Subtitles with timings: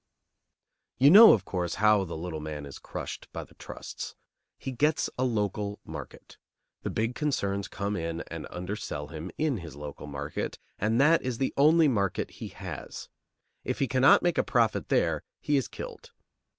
[0.97, 4.15] You know, of course, how the little man is crushed by the trusts.
[4.57, 6.37] He gets a local market.
[6.81, 11.37] The big concerns come in and undersell him in his local market, and that is
[11.37, 13.09] the only market he has;
[13.63, 16.09] if he cannot make a profit there, he is killed.